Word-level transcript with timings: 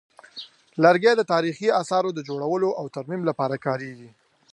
لرګي 0.83 1.13
د 1.17 1.21
تاریخي 1.33 1.67
اثارو 1.81 2.09
د 2.15 2.19
جوړولو 2.29 2.69
او 2.79 2.85
ترمیم 2.95 3.21
لپاره 3.29 3.55
کارېږي. 3.65 4.09